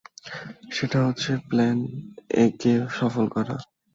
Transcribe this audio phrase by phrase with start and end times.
[0.71, 1.77] সেটা হচ্ছে plan
[2.35, 3.55] A কে সফল করা।